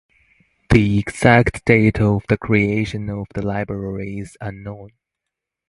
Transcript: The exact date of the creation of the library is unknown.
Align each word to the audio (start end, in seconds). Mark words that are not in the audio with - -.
The 0.71 0.97
exact 0.97 1.63
date 1.63 1.99
of 2.01 2.23
the 2.27 2.35
creation 2.35 3.07
of 3.11 3.27
the 3.35 3.43
library 3.43 4.17
is 4.17 4.35
unknown. 4.41 4.93